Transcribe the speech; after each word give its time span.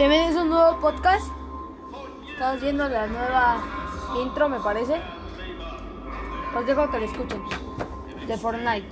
Bienvenidos 0.00 0.36
a 0.36 0.42
un 0.44 0.48
nuevo 0.48 0.80
podcast. 0.80 1.30
Estamos 2.26 2.62
viendo 2.62 2.88
la 2.88 3.06
nueva 3.06 3.62
intro, 4.18 4.48
me 4.48 4.58
parece. 4.58 4.98
Os 6.56 6.66
dejo 6.66 6.90
que 6.90 7.00
la 7.00 7.04
escuchen. 7.04 7.42
De 8.26 8.38
Fortnite. 8.38 8.88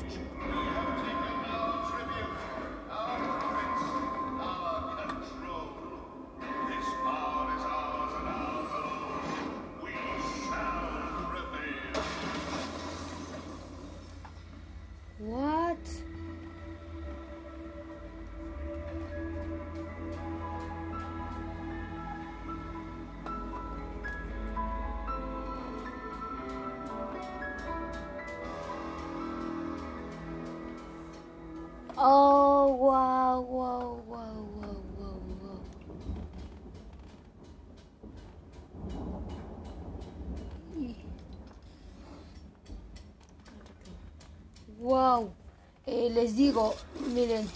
Miren, 47.15 47.49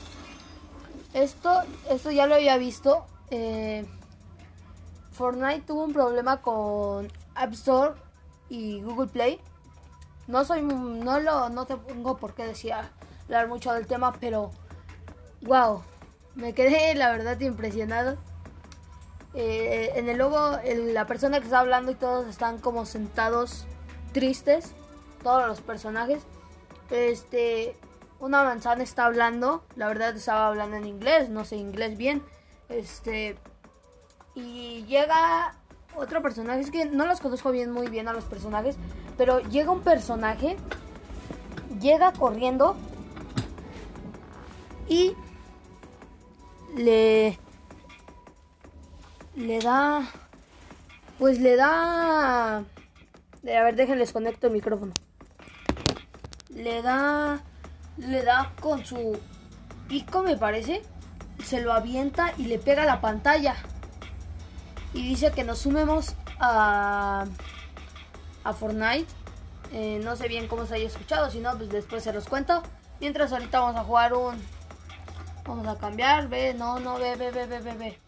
esto, 1.14 1.62
esto 1.90 2.10
ya 2.10 2.26
lo 2.26 2.34
había 2.34 2.56
visto. 2.56 3.06
eh, 3.30 3.86
Fortnite 5.12 5.60
tuvo 5.66 5.84
un 5.84 5.92
problema 5.92 6.40
con 6.40 7.10
App 7.34 7.52
Store 7.52 7.92
y 8.48 8.80
Google 8.82 9.08
Play. 9.08 9.40
No 10.26 10.44
soy, 10.44 10.62
no 10.62 11.20
lo, 11.20 11.48
no 11.50 11.66
tengo 11.66 12.16
por 12.16 12.34
qué 12.34 12.46
decir 12.46 12.72
hablar 13.24 13.48
mucho 13.48 13.72
del 13.72 13.86
tema, 13.86 14.12
pero 14.20 14.50
wow, 15.42 15.82
me 16.34 16.54
quedé 16.54 16.94
la 16.96 17.10
verdad 17.12 17.38
impresionado. 17.40 18.16
Eh, 19.34 19.92
en 19.94 20.08
el 20.08 20.18
logo, 20.18 20.58
la 20.92 21.06
persona 21.06 21.38
que 21.38 21.44
está 21.44 21.60
hablando 21.60 21.90
y 21.90 21.94
todos 21.94 22.26
están 22.26 22.58
como 22.58 22.84
sentados 22.84 23.66
tristes, 24.12 24.72
todos 25.22 25.46
los 25.46 25.60
personajes. 25.60 26.22
Este, 26.90 27.76
una 28.22 28.44
manzana 28.44 28.84
está 28.84 29.06
hablando, 29.06 29.64
la 29.74 29.88
verdad 29.88 30.16
estaba 30.16 30.46
hablando 30.46 30.76
en 30.76 30.86
inglés, 30.86 31.28
no 31.28 31.44
sé 31.44 31.56
inglés 31.56 31.98
bien. 31.98 32.22
Este, 32.68 33.36
y 34.36 34.84
llega 34.84 35.56
otro 35.96 36.22
personaje, 36.22 36.60
es 36.60 36.70
que 36.70 36.84
no 36.84 37.04
los 37.06 37.20
conozco 37.20 37.50
bien 37.50 37.72
muy 37.72 37.88
bien 37.88 38.06
a 38.06 38.12
los 38.12 38.24
personajes, 38.24 38.76
pero 39.18 39.40
llega 39.40 39.72
un 39.72 39.82
personaje, 39.82 40.56
llega 41.80 42.12
corriendo 42.12 42.76
y 44.88 45.16
le 46.76 47.38
le 49.34 49.58
da 49.58 50.02
pues 51.18 51.40
le 51.40 51.56
da 51.56 52.58
a 52.58 52.64
ver 53.42 53.76
déjenles 53.76 54.12
conecto 54.12 54.46
el 54.46 54.52
micrófono 54.52 54.92
le 56.54 56.82
da 56.82 57.42
le 57.96 58.22
da 58.22 58.52
con 58.60 58.84
su 58.84 59.18
pico 59.88 60.22
me 60.22 60.36
parece 60.36 60.82
se 61.44 61.60
lo 61.60 61.72
avienta 61.72 62.32
y 62.38 62.44
le 62.44 62.58
pega 62.58 62.84
la 62.84 63.00
pantalla. 63.00 63.56
Y 64.94 65.02
dice 65.08 65.32
que 65.32 65.44
nos 65.44 65.60
sumemos 65.60 66.14
a 66.38 67.24
a 68.44 68.52
Fortnite. 68.52 69.06
Eh, 69.72 70.00
no 70.04 70.16
sé 70.16 70.28
bien 70.28 70.48
cómo 70.48 70.66
se 70.66 70.74
haya 70.74 70.86
escuchado 70.86 71.30
si 71.30 71.40
no 71.40 71.56
pues 71.56 71.70
después 71.70 72.02
se 72.02 72.12
los 72.12 72.26
cuento. 72.26 72.62
Mientras 73.00 73.32
ahorita 73.32 73.60
vamos 73.60 73.80
a 73.80 73.84
jugar 73.84 74.14
un 74.14 74.40
vamos 75.44 75.66
a 75.66 75.76
cambiar 75.76 76.28
ve 76.28 76.54
no 76.54 76.78
no 76.78 76.98
ve 76.98 77.16
ve 77.16 77.32
ve 77.32 77.46
ve 77.46 77.58
ve, 77.58 77.74
ve. 77.74 77.98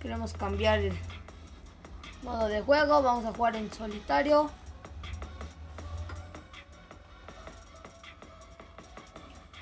queremos 0.00 0.32
cambiar 0.32 0.78
el 0.78 0.98
modo 2.22 2.46
de 2.46 2.62
juego 2.62 3.02
vamos 3.02 3.26
a 3.26 3.32
jugar 3.34 3.56
en 3.56 3.70
solitario 3.70 4.50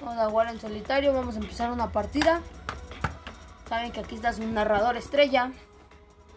Vamos 0.04 0.20
a 0.20 0.28
jugar 0.28 0.48
en 0.48 0.60
solitario, 0.60 1.14
vamos 1.14 1.34
a 1.36 1.38
empezar 1.38 1.72
una 1.72 1.90
partida. 1.90 2.42
Saben 3.66 3.90
que 3.90 4.00
aquí 4.00 4.16
está 4.16 4.32
un 4.38 4.52
narrador 4.52 4.98
estrella. 4.98 5.50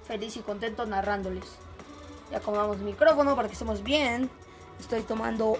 Feliz 0.07 0.37
y 0.37 0.39
contento 0.39 0.85
narrándoles. 0.85 1.43
Ya 2.31 2.37
acomodamos 2.37 2.77
micrófono 2.77 3.35
para 3.35 3.49
que 3.49 3.53
estemos 3.53 3.83
bien. 3.83 4.29
Estoy 4.79 5.01
tomando 5.01 5.57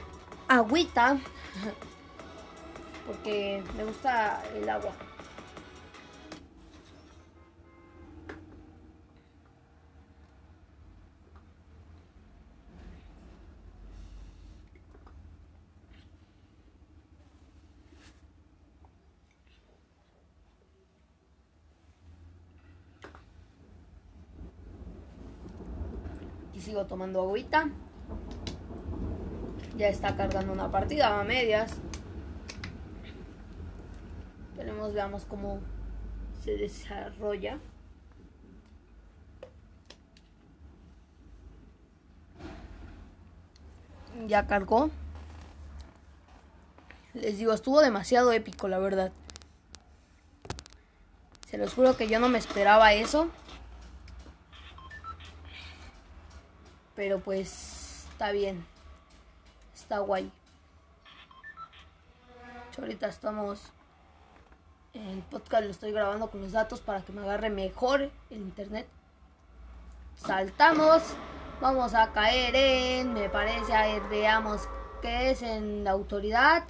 agüita. 0.47 1.17
Porque 3.07 3.61
me 3.75 3.83
gusta 3.83 4.41
el 4.55 4.69
agua. 4.69 4.93
Sigo 26.67 26.85
tomando 26.85 27.21
agüita. 27.21 27.69
Ya 29.77 29.87
está 29.87 30.17
cargando 30.17 30.51
una 30.51 30.69
partida 30.69 31.17
a 31.17 31.23
medias. 31.23 31.71
Esperemos, 34.49 34.93
veamos 34.93 35.23
cómo 35.23 35.61
se 36.43 36.57
desarrolla. 36.57 37.57
Ya 44.27 44.45
cargó. 44.45 44.89
Les 47.13 47.37
digo, 47.37 47.53
estuvo 47.53 47.79
demasiado 47.79 48.33
épico, 48.33 48.67
la 48.67 48.79
verdad. 48.79 49.13
Se 51.49 51.57
los 51.57 51.73
juro 51.73 51.95
que 51.95 52.09
yo 52.09 52.19
no 52.19 52.27
me 52.27 52.39
esperaba 52.39 52.91
eso. 52.91 53.29
Pero 56.97 57.19
pues 57.19 58.07
está 58.11 58.31
bien. 58.31 58.65
Está 59.75 59.99
guay. 59.99 60.31
Ahorita 62.75 63.07
estamos. 63.07 63.71
El 64.93 65.21
podcast 65.29 65.63
lo 65.65 65.69
estoy 65.69 65.91
grabando 65.91 66.31
con 66.31 66.41
los 66.41 66.53
datos 66.53 66.81
para 66.81 67.01
que 67.01 67.11
me 67.11 67.21
agarre 67.21 67.51
mejor 67.51 68.09
el 68.31 68.37
internet. 68.39 68.87
Saltamos. 70.15 71.03
Vamos 71.61 71.93
a 71.93 72.11
caer 72.13 72.55
en. 72.55 73.13
Me 73.13 73.29
parece. 73.29 73.75
A 73.75 73.85
ver, 73.85 74.01
veamos 74.09 74.67
qué 75.03 75.29
es 75.29 75.43
en 75.43 75.83
la 75.83 75.91
autoridad. 75.91 76.63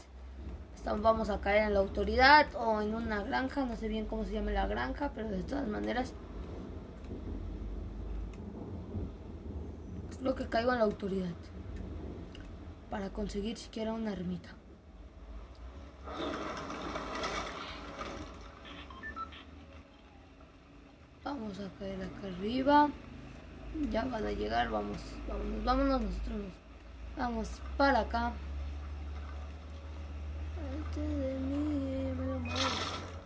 Estamos, 0.75 1.01
vamos 1.01 1.29
a 1.29 1.39
caer 1.39 1.63
en 1.63 1.73
la 1.73 1.79
autoridad 1.79 2.47
o 2.55 2.81
en 2.81 2.93
una 2.93 3.23
granja. 3.23 3.63
No 3.63 3.77
sé 3.77 3.87
bien 3.87 4.05
cómo 4.05 4.25
se 4.25 4.33
llama 4.33 4.51
la 4.51 4.67
granja, 4.67 5.09
pero 5.15 5.29
de 5.29 5.43
todas 5.43 5.69
maneras. 5.69 6.13
Creo 10.19 10.35
que 10.35 10.47
caigo 10.47 10.73
en 10.73 10.79
la 10.79 10.85
autoridad. 10.85 11.33
Para 12.89 13.09
conseguir 13.09 13.57
siquiera 13.57 13.93
una 13.93 14.13
ermita. 14.13 14.49
Vamos 21.23 21.59
a 21.59 21.69
caer 21.77 22.01
acá 22.01 22.27
arriba. 22.27 22.89
Ya 23.91 24.05
van 24.05 24.25
a 24.25 24.31
llegar, 24.31 24.69
vamos, 24.69 24.97
vámonos, 25.27 25.63
vámonos 25.63 26.01
nosotros. 26.01 26.41
Vamos 27.17 27.49
para 27.75 27.99
acá. 27.99 28.31
Este 30.79 31.01
de 31.01 31.39
mí, 31.39 32.13
me 32.17 32.25
lo 32.25 32.39
muevo. 32.39 33.16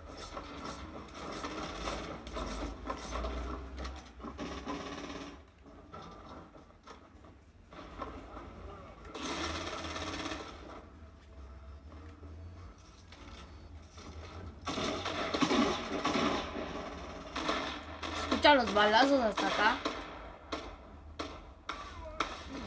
Escucha 18.52 18.66
los 18.66 18.74
balazos 18.74 19.22
hasta 19.22 19.48
acá. 19.48 19.78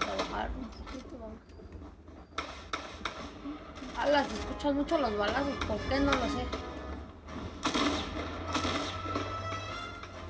A 0.01 0.17
bajar 0.17 0.51
un 0.57 0.69
poquito. 0.69 1.19
Vamos. 1.21 1.39
Ala, 3.99 4.25
se 4.25 4.35
escuchan 4.35 4.77
mucho 4.77 4.99
los 4.99 5.19
balazos. 5.19 5.57
¿Por 5.67 5.77
qué? 5.77 6.01
No 6.01 6.11
lo 6.11 6.25
sé. 6.25 6.47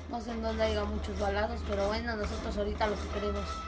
No 0.09 0.21
sé 0.21 0.31
en 0.31 0.41
dónde 0.41 0.63
haya 0.63 0.83
muchos 0.83 1.17
balazos, 1.19 1.61
pero 1.69 1.87
bueno, 1.87 2.17
nosotros 2.17 2.57
ahorita 2.57 2.87
lo 2.87 2.95
que 2.95 3.07
queremos. 3.13 3.64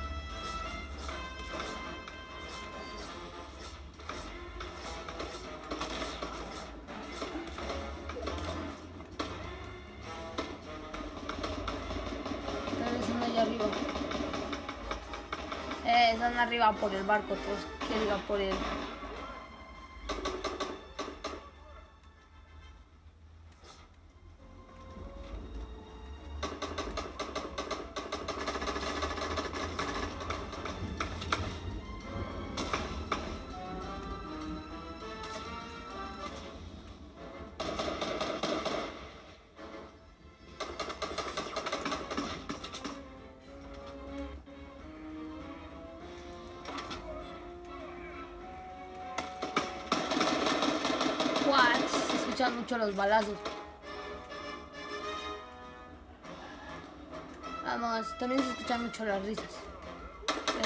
Por 16.80 16.94
el 16.94 17.04
barco, 17.04 17.36
todos 17.36 17.66
que 17.88 18.00
diga 18.00 18.18
por 18.20 18.40
el... 18.42 18.56
mucho 52.68 52.78
los 52.80 52.96
balazos. 52.98 53.38
Vamos, 57.64 58.18
también 58.18 58.44
se 58.44 58.50
escuchan 58.50 58.84
mucho 58.84 59.06
las 59.06 59.24
risas. 59.24 59.46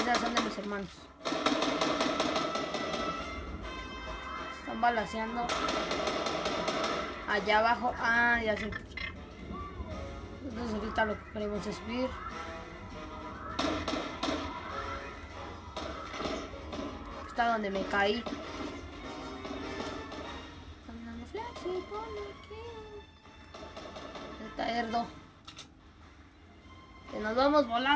Esas 0.00 0.18
son 0.18 0.34
de 0.34 0.40
mis 0.40 0.58
hermanos. 0.58 0.88
Están 4.58 4.80
balaseando. 4.80 5.46
Allá 7.28 7.58
abajo. 7.60 7.94
Ah, 8.00 8.40
ya 8.44 8.56
sé. 8.56 8.68
Entonces 10.42 10.74
ahorita 10.74 11.04
lo 11.04 11.14
que 11.14 11.32
queremos 11.32 11.64
es 11.68 11.76
subir. 11.76 12.10
Está 17.28 17.52
donde 17.52 17.70
me 17.70 17.84
caí. 17.84 18.24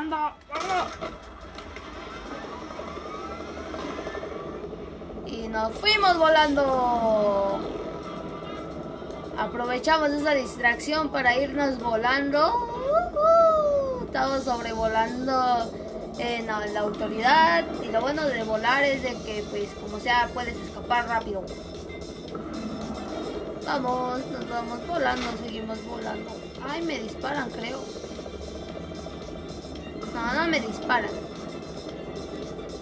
¡Vamos! 0.09 0.33
Y 5.25 5.47
nos 5.49 5.73
fuimos 5.73 6.17
volando. 6.17 7.59
Aprovechamos 9.37 10.09
esa 10.11 10.31
distracción 10.31 11.09
para 11.09 11.35
irnos 11.35 11.79
volando. 11.79 12.55
¡Uhú! 12.55 14.05
Estamos 14.05 14.43
sobrevolando 14.43 15.71
en 16.17 16.47
la, 16.47 16.65
la 16.67 16.79
autoridad. 16.79 17.65
Y 17.83 17.87
lo 17.91 18.01
bueno 18.01 18.23
de 18.25 18.43
volar 18.43 18.83
es 18.83 19.03
de 19.03 19.13
que, 19.23 19.43
pues, 19.49 19.69
como 19.81 19.99
sea, 19.99 20.29
puedes 20.33 20.55
escapar 20.55 21.07
rápido. 21.07 21.43
Vamos, 23.65 24.25
nos 24.27 24.49
vamos 24.49 24.87
volando, 24.87 25.27
seguimos 25.43 25.83
volando. 25.85 26.31
Ay, 26.65 26.81
me 26.83 26.99
disparan, 26.99 27.49
creo. 27.49 27.81
No, 30.17 30.33
no 30.33 30.47
me 30.47 30.59
disparan. 30.59 31.11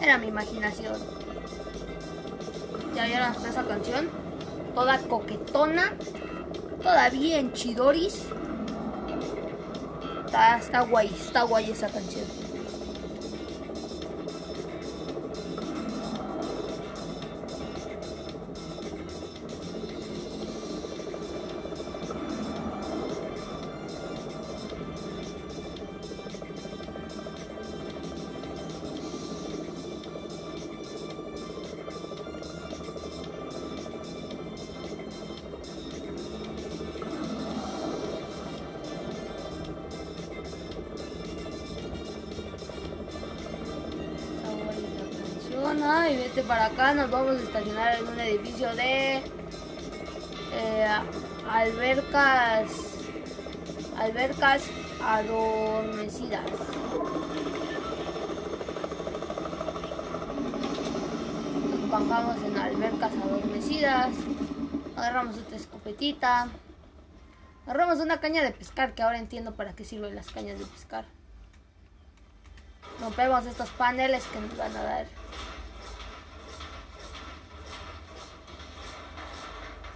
Era 0.02 0.18
mi 0.18 0.28
imaginación. 0.28 0.96
Ya 2.96 3.06
vieron 3.08 3.28
hasta 3.28 3.50
esa 3.50 3.64
canción. 3.66 4.10
Toda 4.74 5.00
coquetona. 5.00 5.94
Toda 6.82 7.10
bien 7.10 7.52
chidoris. 7.52 8.24
Está, 10.26 10.58
está 10.58 10.82
guay, 10.82 11.08
está 11.14 11.44
guay 11.44 11.72
esa 11.72 11.90
canción. 11.90 12.45
Ay, 46.06 46.18
vete 46.18 46.44
para 46.44 46.66
acá. 46.68 46.94
Nos 46.94 47.10
vamos 47.10 47.38
a 47.38 47.42
estacionar 47.42 47.96
en 47.96 48.07
un 48.07 48.19
edificio 48.19 48.75
de 48.75 49.24
eh, 50.54 50.88
albercas. 51.50 52.69
Albercas 53.98 54.66
adormecidas. 55.02 56.46
Bajamos 61.90 62.38
en 62.44 62.56
albercas 62.56 63.12
adormecidas. 63.13 64.10
Agarramos 64.96 65.38
otra 65.40 65.56
escopetita. 65.56 66.50
Agarramos 67.66 67.98
una 67.98 68.19
caña 68.19 68.44
de 68.44 68.51
pescar 68.51 68.94
que 68.94 69.01
ahora 69.01 69.18
entiendo 69.18 69.56
para 69.56 69.74
qué 69.74 69.84
sirven 69.84 70.13
las 70.13 70.30
cañas 70.30 70.60
de 70.60 70.66
pescar. 70.68 71.06
Rompemos 73.01 73.48
estos 73.48 73.69
paneles 73.72 74.24
que 74.25 74.40
nos 74.40 74.56
van 74.56 74.78
a 74.78 74.84
dar. 74.84 75.08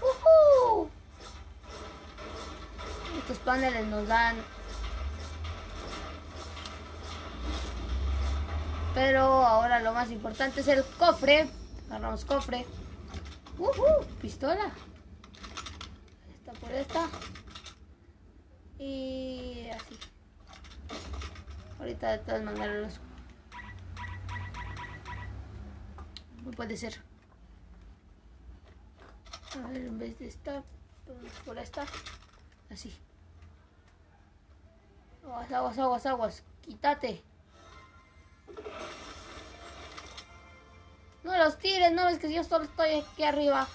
¡Uhú! 0.02 0.90
Estos 3.18 3.38
paneles 3.50 3.88
nos 3.88 4.08
dan. 4.08 4.36
Pero 8.94 9.22
ahora 9.24 9.80
lo 9.80 9.92
más 9.92 10.12
importante 10.12 10.62
es 10.62 10.68
el 10.68 10.84
cofre. 11.00 11.50
Agarramos 11.88 12.26
cofre. 12.26 12.68
¡Uhú! 13.58 14.06
Pistola. 14.22 14.70
Esta 16.32 16.52
por 16.60 16.72
esta. 16.72 17.08
Y 18.78 19.68
así. 19.74 19.98
Ahorita 21.80 22.12
de 22.12 22.18
todas 22.20 22.44
maneras 22.44 22.76
los... 22.76 23.00
No 26.46 26.52
puede 26.52 26.78
ser. 26.78 27.02
A 29.56 29.68
ver, 29.70 29.86
en 29.88 29.98
vez 29.98 30.20
de 30.20 30.28
esta, 30.28 30.62
por 31.46 31.58
esta. 31.58 31.84
Así. 32.70 32.96
Aguas, 35.30 35.52
aguas, 35.52 35.78
aguas, 35.78 36.06
aguas. 36.08 36.44
Quítate. 36.62 37.24
No 41.24 41.38
los 41.38 41.60
tires, 41.60 41.92
no, 41.92 42.08
es 42.10 42.18
que 42.18 42.34
yo 42.34 42.44
solo 42.44 42.66
estoy 42.66 43.00
aquí 43.00 43.24
arriba. 43.24 43.68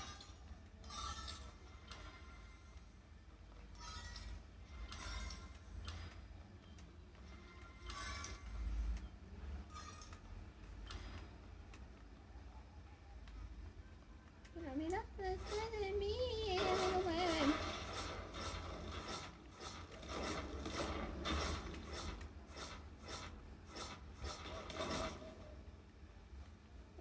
Mira, 14.57 14.73
mira, 14.75 15.05
detrás 15.19 15.71
de 15.81 15.93
mí, 15.93 16.17
ella 16.49 16.63
me 16.65 16.93
lo 16.93 17.03
mueve. 17.05 17.55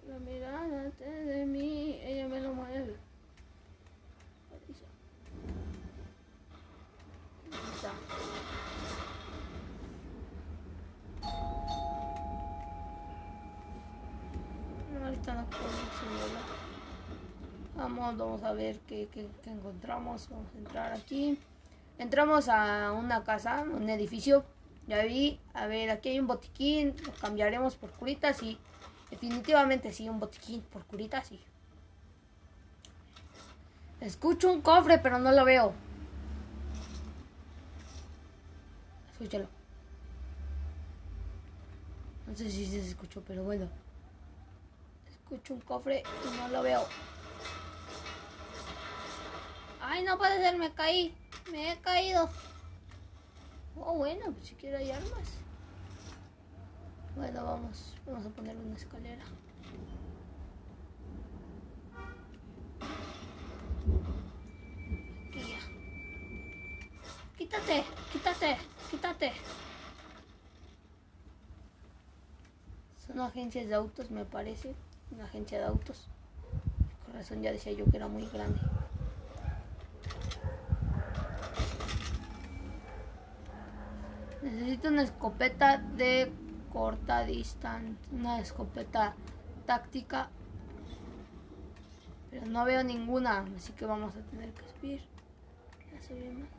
La 0.05 0.19
mirada 0.19 0.83
detrás 0.83 1.25
de 1.25 1.45
mí, 1.45 1.99
ella 2.03 2.27
me 2.27 2.39
lo 2.39 2.53
mueve. 2.53 2.97
Ahí 4.51 4.73
está. 7.73 7.91
No, 14.91 15.05
ahorita 15.05 15.33
no 15.33 15.45
puedo 15.45 15.63
simular. 15.99 16.63
Vamos, 18.17 18.43
a 18.43 18.53
ver 18.53 18.79
qué 18.81 19.07
encontramos. 19.45 20.29
Vamos 20.29 20.47
a 20.53 20.57
entrar 20.57 20.93
aquí. 20.93 21.39
entramos 21.97 22.49
a 22.49 22.91
una 22.91 23.23
casa, 23.23 23.61
un 23.61 23.89
edificio. 23.89 24.43
Ya 24.87 25.03
vi, 25.03 25.39
a 25.53 25.65
ver, 25.67 25.89
aquí 25.89 26.09
hay 26.09 26.19
un 26.19 26.27
botiquín, 26.27 26.93
lo 27.05 27.13
cambiaremos 27.13 27.75
por 27.75 27.91
curitas 27.91 28.43
y 28.43 28.57
definitivamente 29.09 29.93
sí, 29.93 30.09
un 30.09 30.19
botiquín 30.19 30.61
por 30.61 30.83
curitas 30.85 31.27
sí. 31.27 31.39
Escucho 34.01 34.51
un 34.51 34.61
cofre, 34.61 34.97
pero 34.99 35.19
no 35.19 35.31
lo 35.31 35.45
veo. 35.45 35.73
Escúchalo. 39.13 39.47
No 42.27 42.35
sé 42.35 42.49
si 42.49 42.65
se 42.65 42.79
escuchó, 42.79 43.21
pero 43.25 43.43
bueno. 43.43 43.69
Escucho 45.09 45.53
un 45.53 45.61
cofre 45.61 46.03
y 46.25 46.37
no 46.37 46.49
lo 46.49 46.61
veo. 46.61 46.85
Ay, 49.85 50.01
no 50.03 50.17
puede 50.17 50.37
ser, 50.37 50.57
me 50.57 50.73
caí. 50.73 51.13
Me 51.51 51.73
he 51.73 51.77
caído. 51.81 52.29
Oh, 53.75 53.95
bueno, 53.95 54.31
pues 54.31 54.47
si 54.47 54.55
quiero 54.55 54.77
hay 54.77 54.91
armas. 54.91 55.29
Bueno, 57.15 57.43
vamos. 57.43 57.93
Vamos 58.05 58.25
a 58.25 58.29
poner 58.29 58.55
una 58.55 58.75
escalera. 58.75 59.23
Aquí 65.27 65.39
ya. 65.39 65.59
Quítate, 67.37 67.83
quítate, 68.13 68.57
quítate. 68.89 69.33
Son 73.05 73.19
agencias 73.19 73.67
de 73.67 73.75
autos, 73.75 74.09
me 74.11 74.23
parece. 74.23 74.75
Una 75.11 75.25
agencia 75.25 75.57
de 75.59 75.65
autos. 75.65 76.07
Con 77.05 77.15
razón 77.15 77.41
ya 77.41 77.51
decía 77.51 77.73
yo 77.73 77.83
que 77.85 77.97
era 77.97 78.07
muy 78.07 78.25
grande. 78.27 78.61
Necesito 84.43 84.89
una 84.89 85.03
escopeta 85.03 85.77
de 85.77 86.29
corta 86.73 87.23
distancia. 87.23 87.95
Una 88.11 88.39
escopeta 88.39 89.15
táctica. 89.65 90.29
Pero 92.29 92.45
no 92.47 92.65
veo 92.65 92.83
ninguna. 92.83 93.45
Así 93.55 93.71
que 93.71 93.85
vamos 93.85 94.13
a 94.17 94.21
tener 94.23 94.51
que 94.51 94.67
subir. 94.67 95.01
Ya 95.93 96.01
subimos. 96.03 96.49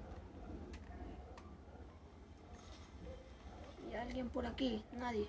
¿Y 3.92 3.94
alguien 3.94 4.30
por 4.30 4.46
aquí? 4.46 4.82
Nadie. 4.96 5.28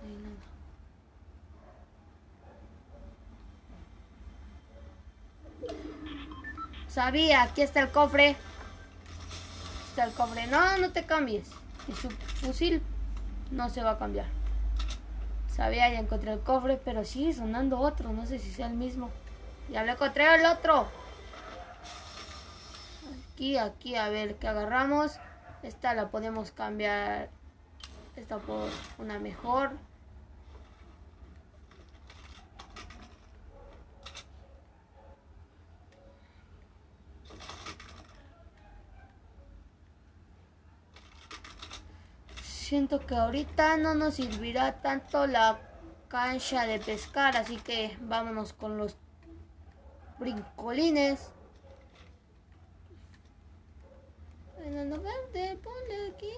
No 0.00 0.06
hay 0.06 0.16
nada. 0.16 0.50
Sabía, 7.00 7.44
aquí 7.44 7.62
está 7.62 7.80
el 7.80 7.90
cofre. 7.90 8.36
Está 9.88 10.04
el 10.04 10.12
cofre. 10.12 10.46
No, 10.48 10.76
no 10.76 10.92
te 10.92 11.06
cambies. 11.06 11.48
Y 11.88 11.92
su 11.92 12.10
fusil 12.10 12.82
no 13.50 13.70
se 13.70 13.82
va 13.82 13.92
a 13.92 13.98
cambiar. 13.98 14.26
Sabía, 15.48 15.90
ya 15.90 15.98
encontré 15.98 16.30
el 16.30 16.40
cofre, 16.40 16.76
pero 16.76 17.06
sigue 17.06 17.32
sonando 17.32 17.80
otro. 17.80 18.12
No 18.12 18.26
sé 18.26 18.38
si 18.38 18.52
sea 18.52 18.66
el 18.66 18.74
mismo. 18.74 19.08
Ya 19.70 19.82
le 19.82 19.92
encontré 19.92 20.26
el 20.34 20.44
otro. 20.44 20.88
Aquí, 23.32 23.56
aquí, 23.56 23.94
a 23.96 24.10
ver 24.10 24.34
qué 24.34 24.48
agarramos. 24.48 25.12
Esta 25.62 25.94
la 25.94 26.10
podemos 26.10 26.50
cambiar. 26.50 27.30
Esta 28.14 28.36
por 28.36 28.68
una 28.98 29.18
mejor. 29.18 29.70
Siento 42.70 43.04
que 43.04 43.16
ahorita 43.16 43.78
no 43.78 43.94
nos 43.96 44.14
servirá 44.14 44.80
tanto 44.80 45.26
la 45.26 45.58
cancha 46.06 46.66
de 46.66 46.78
pescar, 46.78 47.36
así 47.36 47.56
que 47.56 47.98
vámonos 48.02 48.52
con 48.52 48.78
los 48.78 48.96
brincolines. 50.20 51.32
Bueno, 54.56 54.84
no 54.84 55.02
verte, 55.02 55.58
ponle 55.64 56.12
aquí, 56.14 56.30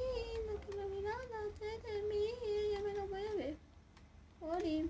no 0.46 0.58
quiero 0.60 0.88
mirar 0.88 1.18
de 1.20 2.02
mí, 2.08 2.24
ya 2.72 2.80
me 2.80 2.94
lo 2.94 3.06
voy 3.08 3.26
a 3.26 3.34
ver. 3.34 3.58
Voy 4.40 4.88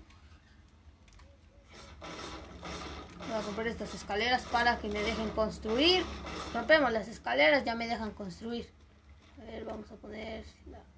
a 3.34 3.42
comprar 3.44 3.66
estas 3.66 3.92
escaleras 3.94 4.44
para 4.44 4.78
que 4.78 4.86
me 4.86 5.02
dejen 5.02 5.30
construir. 5.30 6.04
Rompemos 6.54 6.92
las 6.92 7.08
escaleras, 7.08 7.64
ya 7.64 7.74
me 7.74 7.88
dejan 7.88 8.12
construir. 8.12 8.70
A 9.40 9.44
ver, 9.44 9.64
vamos 9.64 9.90
a 9.90 9.96
poner 9.96 10.44
la 10.70 10.91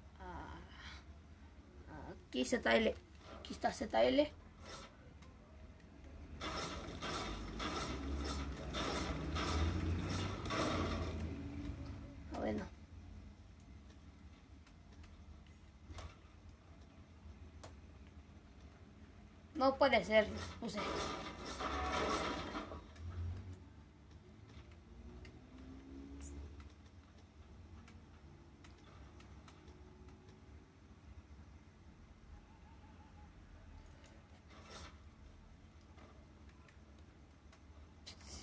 Aquí 2.35 2.43
ZL. 2.43 2.93
Aquí 3.39 3.53
está 3.53 3.71
ZL. 3.71 4.27
Ah, 12.33 12.39
bueno. 12.39 12.65
No 19.53 19.77
puede 19.77 20.03
ser, 20.03 20.27
no 20.61 20.67
sé. 20.67 20.79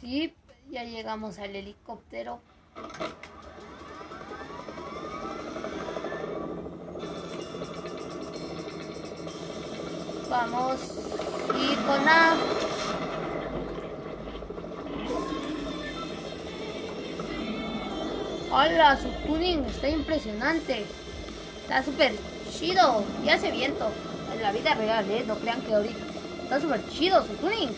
Sí, 0.02 0.34
ya 0.68 0.82
llegamos 0.82 1.38
al 1.38 1.54
helicóptero. 1.54 2.40
Vamos 10.28 10.80
y 11.54 11.74
con 11.86 12.08
A. 12.08 12.34
Hola, 18.50 19.00
su 19.00 19.08
tuning 19.24 19.64
está 19.66 19.88
impresionante. 19.88 20.84
Está 21.62 21.84
súper 21.84 22.12
chido. 22.50 23.04
Y 23.24 23.28
hace 23.28 23.52
viento. 23.52 23.88
En 24.34 24.42
la 24.42 24.50
vida 24.50 24.74
real, 24.74 25.08
¿eh? 25.08 25.22
No 25.28 25.36
crean 25.36 25.60
que 25.60 25.72
ahorita. 25.72 26.04
Está 26.42 26.60
súper 26.60 26.88
chido 26.88 27.24
su 27.24 27.34
tuning. 27.34 27.70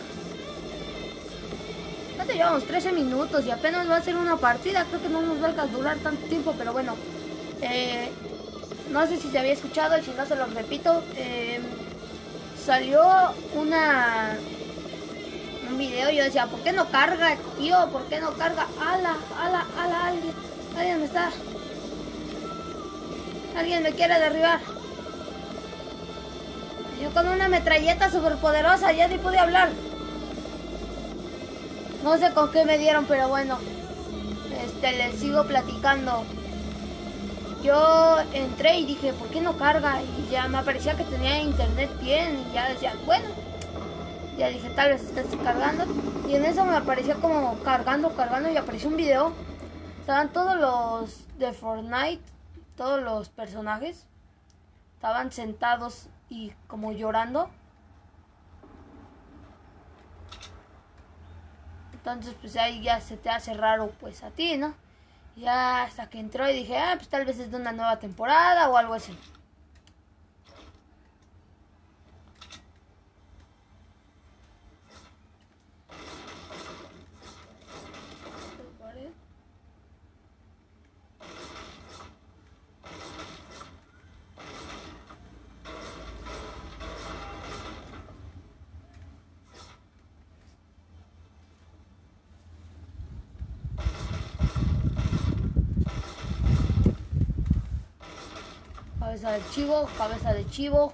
Llevamos 2.33 2.65
13 2.65 2.91
minutos 2.91 3.45
y 3.45 3.51
apenas 3.51 3.89
va 3.89 3.97
a 3.97 4.01
ser 4.01 4.15
una 4.15 4.37
partida. 4.37 4.85
Creo 4.85 5.01
que 5.01 5.09
no 5.09 5.21
nos 5.21 5.41
va 5.41 5.61
a 5.61 5.67
durar 5.67 5.97
tanto 5.97 6.27
tiempo, 6.27 6.53
pero 6.57 6.73
bueno. 6.73 6.95
Eh, 7.61 8.09
no 8.91 9.05
sé 9.07 9.17
si 9.17 9.29
se 9.29 9.39
había 9.39 9.53
escuchado 9.53 9.97
y 9.97 10.03
si 10.03 10.11
no 10.11 10.25
se 10.25 10.35
lo 10.35 10.45
repito. 10.47 11.03
Eh, 11.15 11.59
salió 12.65 13.03
una 13.53 14.37
un 15.69 15.77
video 15.77 16.11
yo 16.11 16.23
decía, 16.23 16.45
¿por 16.47 16.59
qué 16.61 16.71
no 16.71 16.89
carga, 16.89 17.35
tío? 17.57 17.89
¿Por 17.91 18.03
qué 18.03 18.19
no 18.19 18.31
carga? 18.33 18.67
¡Ala, 18.79 19.15
ala, 19.39 19.65
ala! 19.77 20.05
Alguien, 20.07 20.33
alguien 20.77 20.99
me 20.99 21.05
está... 21.05 21.31
Alguien 23.57 23.83
me 23.83 23.91
quiere 23.93 24.19
derribar. 24.19 24.59
Yo 27.01 27.09
con 27.11 27.27
una 27.27 27.47
metralleta 27.47 28.09
super 28.09 28.35
poderosa 28.35 28.91
ya 28.91 29.07
ni 29.07 29.17
pude 29.17 29.37
hablar. 29.37 29.69
No 32.05 32.19
sé 32.19 32.31
con 32.35 32.51
qué 32.51 32.65
me 32.65 32.77
dieron, 32.77 33.05
pero 33.05 33.29
bueno. 33.29 33.57
Este, 34.63 34.91
les 34.91 35.15
sigo 35.15 35.43
platicando. 35.45 36.23
Yo 37.63 38.19
entré 38.31 38.77
y 38.77 38.85
dije, 38.85 39.11
¿por 39.11 39.27
qué 39.29 39.41
no 39.41 39.57
carga? 39.57 40.03
Y 40.03 40.29
ya 40.29 40.47
me 40.47 40.59
aparecía 40.59 40.95
que 40.95 41.03
tenía 41.03 41.41
internet 41.41 41.89
bien. 41.99 42.45
Y 42.47 42.53
ya 42.53 42.69
decía, 42.69 42.93
bueno. 43.07 43.25
Ya 44.37 44.49
dije, 44.49 44.69
tal 44.75 44.91
vez 44.91 45.01
estés 45.01 45.25
cargando. 45.43 45.85
Y 46.29 46.35
en 46.35 46.45
eso 46.45 46.63
me 46.63 46.75
aparecía 46.75 47.15
como 47.15 47.57
cargando, 47.63 48.15
cargando. 48.15 48.51
Y 48.51 48.57
apareció 48.57 48.89
un 48.89 48.97
video. 48.97 49.33
Estaban 49.99 50.29
todos 50.29 50.57
los 50.57 51.39
de 51.39 51.53
Fortnite. 51.53 52.21
Todos 52.77 53.01
los 53.01 53.29
personajes. 53.29 54.05
Estaban 54.93 55.31
sentados 55.31 56.05
y 56.29 56.53
como 56.67 56.91
llorando. 56.91 57.49
Entonces, 62.05 62.35
pues 62.39 62.55
ahí 62.55 62.83
ya 62.83 63.01
se 63.01 63.17
te 63.17 63.31
hace 63.31 63.55
raro, 63.55 63.91
pues 63.99 64.23
a 64.23 64.29
ti, 64.29 64.57
¿no? 64.57 64.75
Ya 65.35 65.81
hasta 65.81 66.07
que 66.07 66.19
entró 66.19 66.47
y 66.47 66.53
dije, 66.53 66.77
ah, 66.77 66.93
pues 66.97 67.09
tal 67.09 67.25
vez 67.25 67.39
es 67.39 67.49
de 67.49 67.57
una 67.57 67.71
nueva 67.71 67.97
temporada 67.97 68.69
o 68.69 68.77
algo 68.77 68.93
así. 68.93 69.17
Cabeza 99.15 99.31
de 99.31 99.49
chivo, 99.49 99.89
cabeza 99.97 100.33
de 100.33 100.49
chivo. 100.49 100.93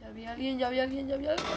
Ya 0.00 0.06
había 0.06 0.32
alguien, 0.32 0.58
ya 0.58 0.68
había 0.68 0.84
alguien, 0.84 1.08
ya 1.08 1.16
había 1.16 1.32
alguien. 1.32 1.50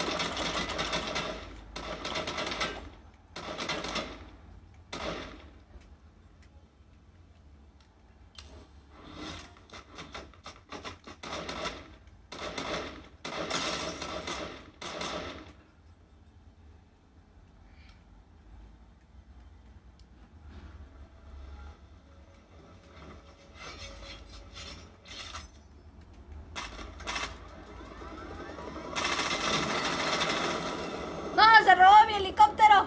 ¡No! 31.35 31.65
¡Se 31.65 31.73
robó 31.73 31.95
mi 32.05 32.13
helicóptero! 32.13 32.85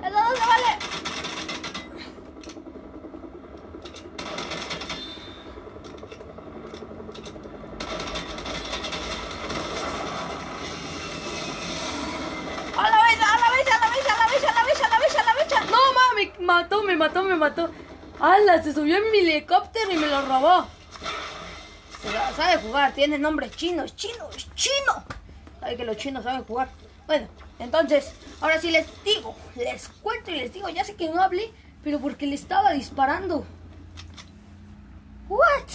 ¿Eso 0.00 0.10
no 0.10 0.36
se 0.36 0.46
vale? 0.46 0.78
¡A 12.76 12.90
la 12.90 13.02
vez! 13.02 13.20
¡A 13.20 13.36
la 13.36 13.50
vez! 13.50 13.66
¡A 13.66 13.78
la 13.80 13.90
vez! 13.90 14.06
¡A 14.06 14.16
la 14.16 14.26
vez! 14.26 14.44
¡A 14.44 14.52
la 14.52 14.64
vez! 14.64 14.76
¡A 14.78 14.88
la 14.88 14.98
vez! 14.98 15.16
¡A 15.16 15.24
la 15.24 15.34
vez! 15.34 15.70
¡No, 15.70 15.80
mami! 15.92 16.32
Me 16.38 16.44
mató, 16.46 16.82
me 16.84 16.96
mató, 16.96 17.22
me 17.24 17.34
mató. 17.34 17.70
¡Hala! 18.20 18.62
Se 18.62 18.65
subió 18.76 18.98
en 18.98 19.10
mi 19.10 19.18
helicóptero 19.20 19.90
y 19.90 19.96
me 19.96 20.06
lo 20.06 20.26
robó. 20.26 20.66
Se 22.02 22.36
sabe 22.36 22.60
jugar, 22.60 22.92
tiene 22.92 23.18
nombre 23.18 23.50
chino, 23.50 23.84
es 23.84 23.96
chino, 23.96 24.28
es 24.36 24.54
chino. 24.54 25.02
Sabe 25.60 25.76
que 25.78 25.84
los 25.84 25.96
chinos 25.96 26.24
saben 26.24 26.44
jugar. 26.44 26.68
Bueno, 27.06 27.26
entonces, 27.58 28.12
ahora 28.38 28.60
sí 28.60 28.70
les 28.70 28.86
digo, 29.02 29.34
les 29.56 29.88
cuento 29.88 30.30
y 30.30 30.36
les 30.36 30.52
digo, 30.52 30.68
ya 30.68 30.84
sé 30.84 30.94
que 30.94 31.08
no 31.08 31.22
hablé, 31.22 31.50
pero 31.82 32.00
porque 32.00 32.26
le 32.26 32.34
estaba 32.34 32.72
disparando. 32.72 33.46
What? 35.28 35.68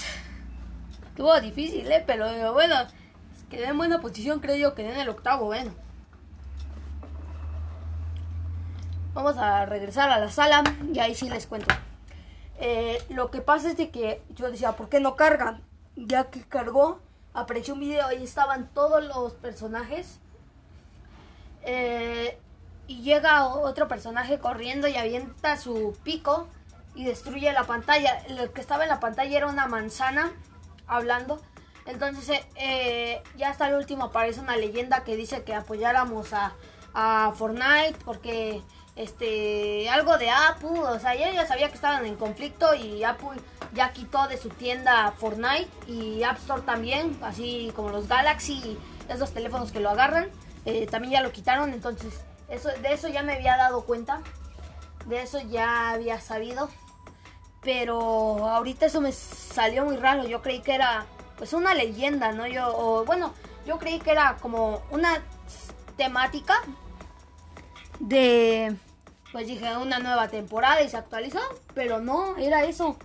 Estuvo 1.07 1.41
difícil, 1.41 1.91
eh, 1.91 2.03
pero 2.05 2.53
bueno, 2.53 2.75
quedé 3.49 3.65
en 3.65 3.77
buena 3.77 3.99
posición, 3.99 4.39
creo 4.41 4.57
yo, 4.57 4.75
quedé 4.75 4.93
en 4.93 4.99
el 4.99 5.09
octavo, 5.09 5.45
bueno. 5.45 5.73
Vamos 9.15 9.37
a 9.37 9.65
regresar 9.65 10.11
a 10.11 10.19
la 10.19 10.29
sala 10.29 10.63
y 10.93 10.99
ahí 10.99 11.15
sí 11.15 11.29
les 11.29 11.47
cuento. 11.47 11.73
Eh, 12.63 13.03
lo 13.09 13.31
que 13.31 13.41
pasa 13.41 13.71
es 13.71 13.77
de 13.77 13.89
que 13.89 14.21
yo 14.35 14.51
decía, 14.51 14.73
¿por 14.73 14.87
qué 14.87 14.99
no 14.99 15.15
cargan? 15.15 15.63
Ya 15.95 16.29
que 16.29 16.43
cargó, 16.43 16.99
apareció 17.33 17.73
un 17.73 17.79
video 17.79 18.11
y 18.11 18.23
estaban 18.23 18.69
todos 18.71 19.03
los 19.03 19.33
personajes. 19.33 20.19
Eh, 21.63 22.37
y 22.87 23.01
llega 23.01 23.47
otro 23.47 23.87
personaje 23.87 24.37
corriendo 24.37 24.87
y 24.87 24.95
avienta 24.95 25.57
su 25.57 25.97
pico 26.03 26.47
y 26.93 27.03
destruye 27.03 27.51
la 27.51 27.63
pantalla. 27.63 28.21
Lo 28.29 28.53
que 28.53 28.61
estaba 28.61 28.83
en 28.83 28.89
la 28.89 28.99
pantalla 28.99 29.37
era 29.37 29.47
una 29.47 29.67
manzana 29.67 30.31
hablando. 30.85 31.41
Entonces, 31.87 32.41
eh, 32.57 33.23
ya 33.37 33.49
hasta 33.49 33.69
el 33.69 33.75
último 33.75 34.05
aparece 34.05 34.39
una 34.39 34.55
leyenda 34.55 35.03
que 35.03 35.15
dice 35.15 35.43
que 35.43 35.55
apoyáramos 35.55 36.31
a, 36.33 36.53
a 36.93 37.33
Fortnite 37.35 37.95
porque 38.05 38.61
este 38.95 39.89
algo 39.89 40.17
de 40.17 40.29
Apple, 40.29 40.79
o 40.79 40.99
sea, 40.99 41.15
ya, 41.15 41.45
sabía 41.47 41.69
que 41.69 41.75
estaban 41.75 42.05
en 42.05 42.15
conflicto 42.15 42.73
y 42.75 43.03
Apple 43.03 43.39
ya 43.73 43.93
quitó 43.93 44.27
de 44.27 44.37
su 44.37 44.49
tienda 44.49 45.13
Fortnite 45.17 45.69
y 45.87 46.23
App 46.23 46.37
Store 46.37 46.61
también, 46.61 47.17
así 47.21 47.71
como 47.75 47.89
los 47.89 48.07
Galaxy, 48.07 48.77
esos 49.07 49.33
teléfonos 49.33 49.71
que 49.71 49.79
lo 49.79 49.89
agarran, 49.89 50.29
eh, 50.65 50.87
también 50.87 51.13
ya 51.13 51.21
lo 51.21 51.31
quitaron, 51.31 51.73
entonces 51.73 52.21
eso, 52.49 52.69
de 52.69 52.93
eso 52.93 53.07
ya 53.07 53.23
me 53.23 53.33
había 53.33 53.55
dado 53.55 53.83
cuenta, 53.85 54.21
de 55.05 55.21
eso 55.21 55.39
ya 55.39 55.91
había 55.91 56.19
sabido, 56.19 56.69
pero 57.61 58.47
ahorita 58.47 58.87
eso 58.87 58.99
me 58.99 59.11
salió 59.11 59.85
muy 59.85 59.97
raro, 59.97 60.27
yo 60.27 60.41
creí 60.41 60.61
que 60.61 60.75
era 60.75 61.05
pues 61.37 61.53
una 61.53 61.73
leyenda, 61.73 62.33
¿no? 62.33 62.45
Yo, 62.45 62.75
o, 62.77 63.05
bueno, 63.05 63.33
yo 63.65 63.79
creí 63.79 63.99
que 63.99 64.11
era 64.11 64.37
como 64.41 64.83
una 64.91 65.23
temática 65.97 66.61
de, 68.01 68.75
pues 69.31 69.47
dije, 69.47 69.77
una 69.77 69.99
nueva 69.99 70.27
temporada 70.27 70.81
y 70.81 70.89
se 70.89 70.97
actualizó, 70.97 71.39
pero 71.73 71.99
no, 71.99 72.35
era 72.37 72.63
eso. 72.65 72.97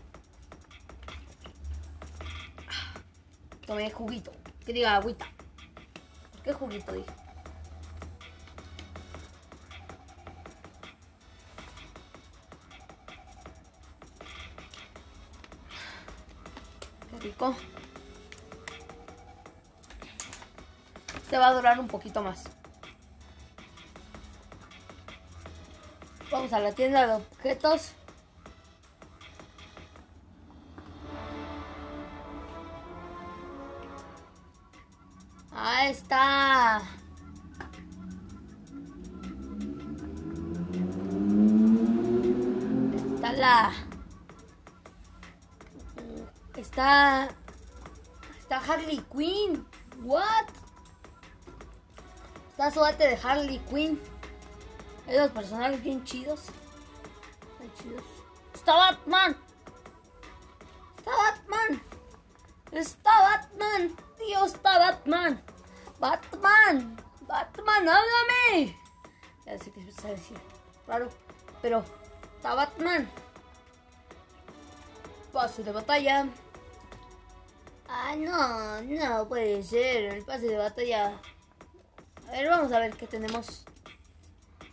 Tomé 3.66 3.90
juguito, 3.90 4.32
que 4.64 4.72
diga 4.72 4.96
agüita. 4.96 5.26
¿Qué 6.42 6.52
juguito 6.52 6.92
dije? 6.92 7.10
Qué 17.10 17.18
rico. 17.20 17.54
Este 21.16 21.38
va 21.38 21.48
a 21.48 21.54
durar 21.54 21.80
un 21.80 21.88
poquito 21.88 22.22
más. 22.22 22.55
Vamos 26.36 26.52
a 26.52 26.60
la 26.60 26.72
tienda 26.72 27.06
de 27.06 27.14
objetos. 27.14 27.92
Ahí 35.50 35.92
está. 35.92 36.82
Está 43.14 43.32
la. 43.32 43.72
Está. 46.54 47.28
Está 48.38 48.58
Harley 48.58 49.02
Quinn. 49.10 49.66
What? 50.02 50.48
Está 52.50 52.70
su 52.70 52.84
arte 52.84 53.08
de 53.08 53.16
Harley 53.22 53.58
Quinn. 53.70 54.15
Esos 55.06 55.30
personajes 55.30 55.82
bien 55.82 56.04
chidos. 56.04 56.46
Bien 57.58 57.72
chidos. 57.80 58.04
Está 58.54 58.74
Batman. 58.74 59.36
Está 60.98 61.10
Batman. 61.16 61.82
Está 62.72 63.20
Batman. 63.20 63.96
Dios, 64.18 64.54
está 64.54 64.78
Batman. 64.78 65.42
Batman. 66.00 66.96
Batman, 67.20 67.88
háblame. 67.88 68.76
Ya 69.44 69.58
sé 69.58 69.70
que 69.70 69.92
se 69.92 70.08
decir. 70.08 70.38
Raro. 70.86 71.08
Pero 71.62 71.84
está 72.36 72.54
Batman. 72.54 73.08
Pase 75.32 75.62
de 75.62 75.72
batalla. 75.72 76.26
Ah, 77.88 78.14
no, 78.16 78.82
no 78.82 79.28
puede 79.28 79.62
ser. 79.62 80.14
El 80.14 80.24
pase 80.24 80.48
de 80.48 80.56
batalla. 80.56 81.20
A 82.28 82.32
ver, 82.32 82.48
vamos 82.48 82.72
a 82.72 82.80
ver 82.80 82.96
qué 82.96 83.06
tenemos. 83.06 83.64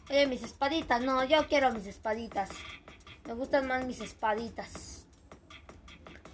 Oye, 0.10 0.28
mis 0.28 0.44
espaditas. 0.44 1.02
No, 1.02 1.24
yo 1.24 1.48
quiero 1.48 1.72
mis 1.72 1.88
espaditas. 1.88 2.50
Me 3.26 3.34
gustan 3.34 3.68
más 3.68 3.86
mis 3.86 4.02
espaditas. 4.02 5.06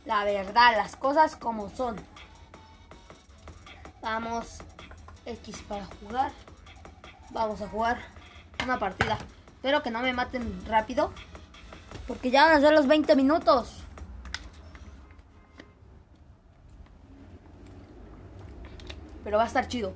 La 0.05 0.23
verdad, 0.23 0.75
las 0.75 0.95
cosas 0.95 1.36
como 1.36 1.69
son. 1.69 1.95
Vamos. 4.01 4.60
X 5.25 5.62
para 5.67 5.86
jugar. 5.86 6.32
Vamos 7.29 7.62
a 7.62 7.67
jugar 7.67 7.99
una 8.63 8.79
partida. 8.79 9.17
Espero 9.55 9.84
que 9.84 9.91
no 9.91 10.01
me 10.01 10.13
maten 10.13 10.65
rápido. 10.65 11.13
Porque 12.08 12.32
ya 12.32 12.45
van 12.45 12.58
a 12.58 12.60
ser 12.60 12.73
los 12.73 12.88
20 12.88 13.15
minutos. 13.15 13.84
Pero 19.23 19.38
va 19.38 19.43
a 19.43 19.47
estar 19.47 19.67
chido. 19.67 19.93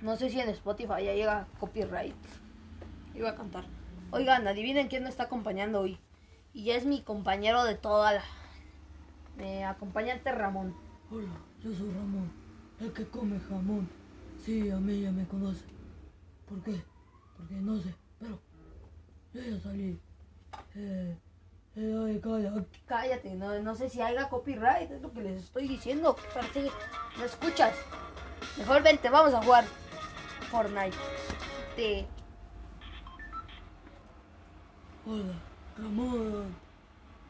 No 0.00 0.16
sé 0.16 0.30
si 0.30 0.40
en 0.40 0.48
Spotify 0.50 1.04
ya 1.04 1.14
llega 1.14 1.46
copyright. 1.58 2.14
Iba 3.14 3.30
a 3.30 3.34
cantar. 3.34 3.64
Oigan, 4.10 4.46
adivinen 4.46 4.88
quién 4.88 5.02
me 5.02 5.08
está 5.08 5.24
acompañando 5.24 5.80
hoy. 5.80 5.98
Y 6.54 6.70
es 6.70 6.86
mi 6.86 7.02
compañero 7.02 7.64
de 7.64 7.74
toda 7.74 8.12
la... 8.14 8.22
Me 9.36 9.64
acompaña 9.64 10.14
este 10.14 10.32
Ramón. 10.32 10.74
Hola, 11.10 11.28
yo 11.62 11.72
soy 11.74 11.90
Ramón, 11.90 12.30
el 12.80 12.92
que 12.92 13.06
come 13.08 13.38
jamón. 13.48 13.88
Sí, 14.44 14.70
a 14.70 14.76
mí 14.76 15.00
ya 15.02 15.12
me 15.12 15.26
conoce. 15.26 15.64
¿Por 16.48 16.62
qué? 16.62 16.82
Porque 17.36 17.54
no 17.54 17.78
sé, 17.78 17.94
pero 18.18 18.40
yo 19.32 19.40
ya 19.42 19.60
salí. 19.60 20.00
Eh, 20.74 21.16
Eh, 21.76 21.94
ay, 22.06 22.20
calla. 22.20 22.52
Cállate, 22.86 23.34
no, 23.36 23.56
no 23.60 23.74
sé 23.76 23.88
si 23.88 24.00
haya 24.00 24.28
copyright, 24.28 24.90
es 24.90 25.00
lo 25.00 25.12
que 25.12 25.22
les 25.22 25.44
estoy 25.44 25.68
diciendo. 25.68 26.16
Parece 26.34 26.64
que 26.64 26.70
no 27.18 27.24
escuchas. 27.24 27.74
Mejor 28.56 28.82
vente, 28.82 29.08
vamos 29.10 29.32
a 29.34 29.42
jugar 29.42 29.64
Fortnite. 30.50 30.96
Te- 31.76 32.06
Hola, 35.06 35.34
Ramón. 35.76 36.54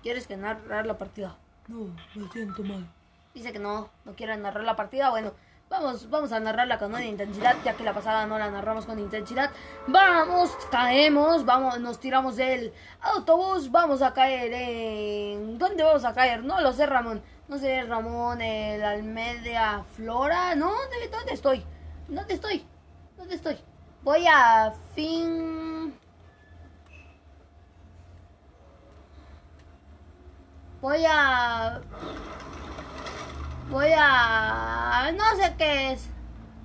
¿Quieres 0.02 0.26
que 0.26 0.36
narrar 0.36 0.86
la 0.86 0.98
partida? 0.98 1.36
No, 1.68 1.86
me 2.14 2.28
siento 2.32 2.62
mal. 2.62 2.86
Dice 3.34 3.52
que 3.52 3.58
no, 3.58 3.90
no 4.04 4.14
quiere 4.14 4.36
narrar 4.36 4.64
la 4.64 4.74
partida. 4.74 5.10
Bueno, 5.10 5.32
vamos, 5.68 6.08
vamos 6.10 6.32
a 6.32 6.40
narrarla 6.40 6.78
con 6.78 6.92
una 6.92 7.04
intensidad, 7.04 7.56
ya 7.64 7.74
que 7.74 7.84
la 7.84 7.92
pasada 7.94 8.26
no 8.26 8.38
la 8.38 8.50
narramos 8.50 8.86
con 8.86 8.98
intensidad. 8.98 9.50
Vamos, 9.86 10.50
caemos, 10.70 11.44
vamos, 11.44 11.78
nos 11.78 12.00
tiramos 12.00 12.36
del 12.36 12.72
autobús, 13.00 13.70
vamos 13.70 14.02
a 14.02 14.12
caer 14.12 14.52
en... 14.52 15.58
¿Dónde 15.58 15.82
vamos 15.84 16.04
a 16.04 16.14
caer? 16.14 16.42
No 16.42 16.60
lo 16.60 16.72
sé, 16.72 16.86
Ramón. 16.86 17.22
No 17.48 17.58
sé, 17.58 17.82
Ramón, 17.84 18.40
el 18.40 18.82
Almedia 18.82 19.84
Flora. 19.94 20.54
No, 20.56 20.68
¿dónde, 20.70 21.08
dónde 21.10 21.32
estoy? 21.34 21.64
¿Dónde 22.08 22.34
estoy? 22.34 22.66
¿Dónde 23.28 23.36
estoy? 23.36 23.58
Voy 24.02 24.26
a 24.26 24.72
fin... 24.94 25.92
Voy 30.80 31.04
a... 31.06 31.78
Voy 33.68 33.90
a... 33.94 35.12
No 35.14 35.24
sé 35.36 35.54
qué 35.58 35.92
es. 35.92 36.08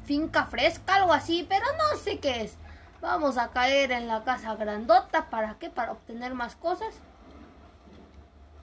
Finca 0.05 0.45
fresca, 0.45 0.95
algo 0.95 1.11
así, 1.11 1.45
pero 1.49 1.65
no 1.77 1.97
sé 1.97 2.19
qué 2.19 2.43
es. 2.43 2.55
Vamos 3.01 3.37
a 3.37 3.51
caer 3.51 3.91
en 3.91 4.07
la 4.07 4.23
casa 4.23 4.55
grandota. 4.55 5.29
¿Para 5.29 5.55
qué? 5.59 5.69
Para 5.69 5.91
obtener 5.91 6.33
más 6.33 6.55
cosas. 6.55 6.95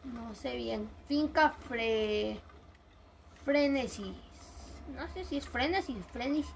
No 0.04 0.34
sé 0.34 0.56
bien. 0.56 0.88
Finca 1.06 1.50
fre... 1.68 2.40
Frenesis. 3.44 4.16
No 4.96 5.06
sé 5.12 5.26
si 5.26 5.36
es 5.36 5.46
Frenesis, 5.46 6.02
Frenesis. 6.14 6.50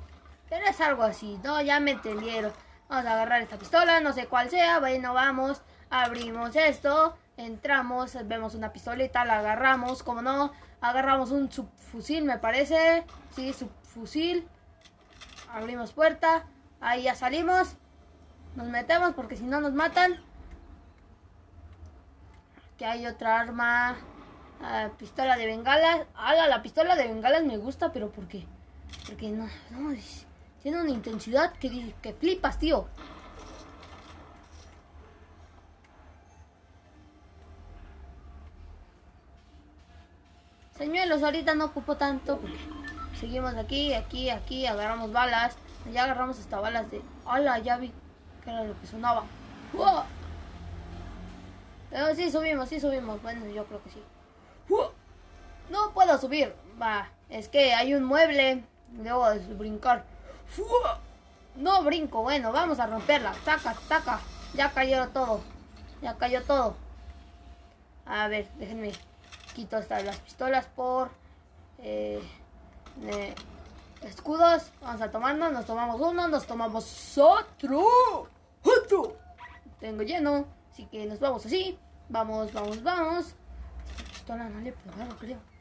Pero 0.48 0.66
es 0.66 0.80
algo 0.80 1.02
así. 1.02 1.38
No, 1.42 1.60
ya 1.62 1.80
me 1.80 1.92
entendieron. 1.92 2.52
Vamos 2.88 3.06
a 3.06 3.12
agarrar 3.14 3.42
esta 3.42 3.58
pistola, 3.58 4.00
no 4.00 4.12
sé 4.12 4.26
cuál 4.26 4.50
sea. 4.50 4.78
Bueno, 4.80 5.14
vamos. 5.14 5.62
Abrimos 5.90 6.54
esto. 6.56 7.16
Entramos, 7.36 8.16
vemos 8.26 8.54
una 8.54 8.72
pistolita, 8.72 9.24
la 9.24 9.40
agarramos, 9.40 10.02
como 10.02 10.22
no. 10.22 10.52
Agarramos 10.80 11.30
un 11.30 11.50
subfusil, 11.50 12.24
me 12.24 12.38
parece. 12.38 13.04
Sí, 13.34 13.52
subfusil. 13.52 14.46
Abrimos 15.52 15.92
puerta. 15.92 16.44
Ahí 16.80 17.04
ya 17.04 17.14
salimos. 17.14 17.76
Nos 18.54 18.68
metemos 18.68 19.14
porque 19.14 19.36
si 19.36 19.44
no 19.44 19.60
nos 19.60 19.72
matan. 19.72 20.20
Aquí 22.74 22.84
hay 22.84 23.06
otra 23.06 23.40
arma. 23.40 23.96
Ah, 24.62 24.90
pistola 24.98 25.36
de 25.36 25.46
bengalas. 25.46 26.06
Ala, 26.14 26.48
la 26.48 26.62
pistola 26.62 26.96
de 26.96 27.08
bengalas 27.08 27.44
me 27.44 27.56
gusta, 27.56 27.92
pero 27.92 28.10
¿por 28.10 28.28
qué? 28.28 28.46
Porque 29.06 29.30
no, 29.30 29.48
no, 29.70 29.90
tiene 30.64 30.80
una 30.80 30.90
intensidad 30.90 31.52
que, 31.52 31.94
que 32.02 32.12
flipas, 32.12 32.58
tío. 32.58 32.88
Señuelos, 40.76 41.22
ahorita 41.22 41.54
no 41.54 41.66
ocupo 41.66 41.96
tanto 41.96 42.40
seguimos 43.24 43.54
aquí, 43.54 43.94
aquí, 43.94 44.28
aquí, 44.28 44.66
agarramos 44.66 45.10
balas. 45.10 45.56
Ya 45.92 46.04
agarramos 46.04 46.38
hasta 46.38 46.60
balas 46.60 46.90
de... 46.90 47.00
¡Hala! 47.24 47.58
Ya 47.58 47.78
vi 47.78 47.90
que 48.42 48.50
era 48.50 48.64
lo 48.64 48.78
que 48.78 48.86
sonaba. 48.86 49.24
¡Uah! 49.72 50.04
Pero 51.90 52.14
sí 52.14 52.30
subimos, 52.30 52.68
sí 52.68 52.80
subimos. 52.80 53.22
Bueno, 53.22 53.46
yo 53.46 53.64
creo 53.64 53.82
que 53.82 53.90
sí. 53.90 54.02
No 55.70 55.92
puedo 55.94 56.18
subir. 56.18 56.54
Va, 56.80 57.08
es 57.30 57.48
que 57.48 57.72
hay 57.72 57.94
un 57.94 58.04
mueble. 58.04 58.64
Debo 58.90 59.30
de 59.30 59.54
brincar. 59.54 60.04
No 61.56 61.82
brinco. 61.82 62.22
Bueno, 62.22 62.52
vamos 62.52 62.78
a 62.80 62.86
romperla. 62.86 63.32
Taca, 63.44 63.74
taca. 63.88 64.20
Ya 64.54 64.70
cayó 64.72 65.08
todo. 65.08 65.40
Ya 66.02 66.16
cayó 66.16 66.42
todo. 66.42 66.76
A 68.06 68.28
ver, 68.28 68.48
déjenme. 68.58 68.92
Quito 69.54 69.76
hasta 69.76 70.00
las 70.02 70.18
pistolas 70.18 70.66
por 70.66 71.10
eh, 71.78 72.22
escudos. 74.02 74.72
Vamos 74.80 75.00
a 75.00 75.10
tomarnos. 75.10 75.52
Nos 75.52 75.66
tomamos 75.66 76.00
uno. 76.00 76.28
Nos 76.28 76.46
tomamos 76.46 77.18
otro. 77.18 78.28
Otro. 78.62 79.16
Tengo 79.80 80.02
lleno. 80.02 80.46
Así 80.72 80.86
que 80.86 81.06
nos 81.06 81.20
vamos 81.20 81.46
así. 81.46 81.78
Vamos, 82.08 82.52
vamos, 82.52 82.82
vamos. 82.82 83.26
Esta 83.96 84.12
pistola 84.12 84.48
no 84.48 84.60
le 84.60 84.70
he 84.70 84.72
probado, 84.72 85.16
creo. 85.16 85.53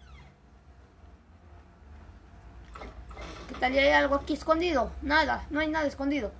¿Qué 3.48 3.56
tal? 3.56 3.74
¿Y 3.74 3.80
hay 3.80 3.92
algo 3.92 4.16
aquí 4.16 4.34
escondido? 4.34 4.92
Nada, 5.02 5.46
no 5.50 5.60
hay 5.60 5.68
nada 5.68 5.88
escondido. 5.88 6.32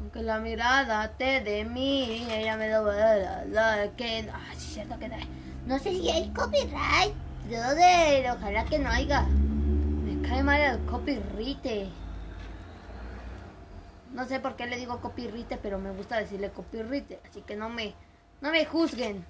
Aunque 0.00 0.22
la 0.22 0.38
mirada 0.38 1.08
te 1.16 1.40
de 1.40 1.64
mí, 1.64 2.26
ella 2.30 2.56
me 2.56 2.68
da 2.68 2.82
la, 2.82 3.44
la. 3.44 3.82
Ah, 3.84 4.54
sí, 4.56 4.74
cierto 4.74 4.98
que 4.98 5.08
No 5.66 5.78
sé 5.78 5.90
si 5.90 6.10
hay 6.10 6.30
copyright, 6.30 7.14
brother. 7.46 8.30
Ojalá 8.32 8.64
que 8.64 8.78
no 8.80 8.90
haya. 8.90 9.22
Me 9.22 10.26
cae 10.28 10.42
mal 10.42 10.60
el 10.60 10.84
copyright. 10.86 11.90
No 14.12 14.26
sé 14.26 14.40
por 14.40 14.56
qué 14.56 14.66
le 14.66 14.76
digo 14.76 15.00
copyright, 15.00 15.56
pero 15.62 15.78
me 15.78 15.92
gusta 15.92 16.18
decirle 16.18 16.50
copyright. 16.50 17.12
Así 17.28 17.42
que 17.42 17.54
no 17.54 17.68
me, 17.68 17.94
no 18.40 18.50
me 18.50 18.66
juzguen. 18.66 19.24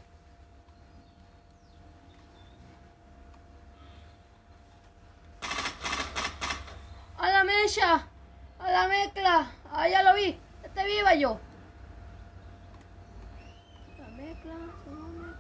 ¡A 7.81 8.71
la 8.71 8.87
mezcla! 8.87 9.51
¡Ah, 9.73 9.89
ya 9.89 10.03
lo 10.03 10.15
vi! 10.15 10.39
¡Este 10.63 10.85
viva 10.85 11.15
yo! 11.15 11.41
La 13.99 14.09
mezcla, 14.09 14.53
la 14.53 14.67
mezcla. 14.67 15.39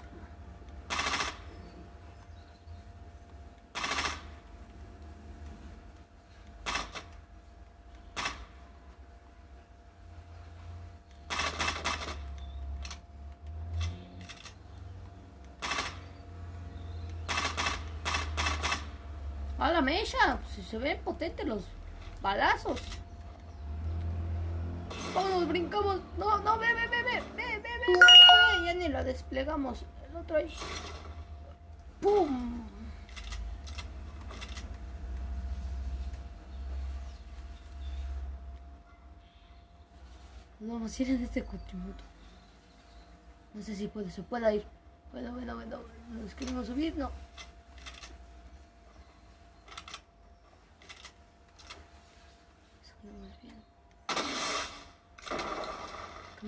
¡A 19.59 19.71
la 19.71 19.83
mecha! 19.83 20.39
Si 20.55 20.63
se 20.63 20.79
ven 20.79 20.99
potentes 21.05 21.47
los 21.47 21.65
balazos. 22.23 22.81
Vámonos, 25.15 25.49
brincamos. 25.49 26.01
No, 26.17 26.39
no, 26.39 26.59
ve, 26.59 26.73
ve, 26.73 26.89
ve, 26.89 27.03
ve, 27.03 27.23
ve, 27.37 27.59
ve, 27.59 27.59
ve, 27.59 27.69
ve. 27.69 28.67
Ya 28.67 28.75
ni 28.75 28.89
lo 28.89 29.05
desplegamos. 29.05 29.85
El 30.09 30.17
otro 30.17 30.37
ahí. 30.37 30.55
¡Pum! 32.01 32.67
Nos 40.61 40.71
vamos 40.71 40.99
a 40.99 41.03
ir 41.03 41.11
en 41.11 41.23
este 41.25 41.43
cutrimoto. 41.43 42.05
No 43.53 43.63
sé 43.63 43.75
si 43.75 43.89
puede, 43.89 44.11
se 44.11 44.23
pueda 44.23 44.55
ir. 44.55 44.65
Bueno, 45.13 45.33
bueno, 45.33 45.57
bueno. 45.57 45.81
¿Nos 46.11 46.35
queremos 46.35 46.67
subir? 46.69 46.97
No. 46.97 47.11
Sonamos 53.03 53.43
bien. 53.43 53.63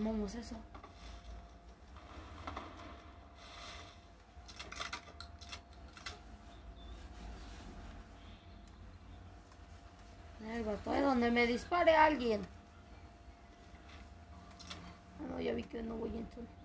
Tomamos 0.04 0.34
eso. 0.34 0.54
El 10.46 10.68
es 10.68 11.02
donde 11.02 11.30
me 11.30 11.46
dispare 11.46 11.96
alguien. 11.96 12.42
Ah, 15.20 15.26
no, 15.30 15.40
ya 15.40 15.54
vi 15.54 15.62
que 15.62 15.82
no 15.82 15.96
voy 15.96 16.10
entonces. 16.10 16.64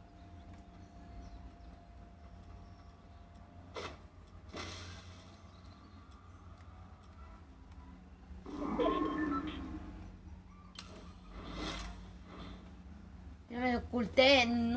Ya 13.49 13.57
me 13.57 13.77
oculté 13.77 14.43
en 14.43 14.75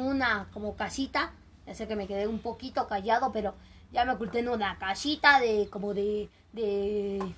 como 0.53 0.77
casita. 0.77 1.33
Ya 1.67 1.75
sé 1.75 1.87
que 1.87 1.97
me 1.97 2.07
quedé 2.07 2.27
un 2.27 2.41
poquito 2.41 2.89
callado, 2.89 3.33
pero 3.33 3.55
ya 3.93 4.05
me 4.05 4.13
oculté 4.13 4.41
en 4.41 4.49
una 4.49 4.79
casita 4.79 5.39
de 5.39 5.69
como 5.71 5.95
de 5.95 6.29
de 6.53 7.35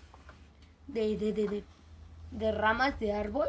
de 0.86 1.16
de 1.16 1.64
de, 2.30 2.52
ramas 2.52 2.98
de 3.00 3.12
árbol. 3.12 3.48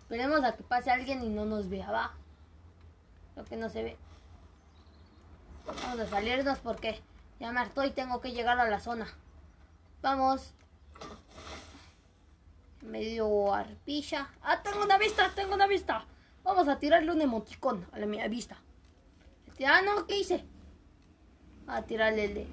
Esperemos 0.00 0.42
a 0.44 0.56
que 0.56 0.62
pase 0.62 0.90
alguien 0.90 1.22
y 1.22 1.28
no 1.28 1.44
nos 1.44 1.68
vea, 1.68 1.90
va. 1.90 2.14
Lo 3.36 3.44
que 3.44 3.56
no 3.56 3.68
se 3.68 3.82
ve. 3.82 3.96
Vamos 5.66 6.00
a 6.00 6.06
salirnos 6.06 6.58
porque 6.58 7.00
ya 7.38 7.52
me 7.52 7.60
harto 7.60 7.84
y 7.84 7.90
tengo 7.90 8.20
que 8.20 8.32
llegar 8.32 8.58
a 8.58 8.68
la 8.68 8.80
zona. 8.80 9.06
Vamos. 10.02 10.54
Medio 12.82 13.52
arpilla. 13.52 14.30
Ah, 14.42 14.62
tengo 14.62 14.82
una 14.84 14.98
vista, 14.98 15.30
tengo 15.34 15.54
una 15.54 15.66
vista. 15.66 16.04
Vamos 16.42 16.68
a 16.68 16.78
tirarle 16.78 17.12
un 17.12 17.20
emoticón 17.20 17.86
a 17.92 17.98
la 17.98 18.28
vista. 18.28 18.56
Ah, 19.66 19.82
no, 19.82 20.06
¿qué 20.06 20.18
hice? 20.18 20.44
A 21.66 21.82
tirarle 21.82 22.24
el 22.26 22.34
de... 22.34 22.46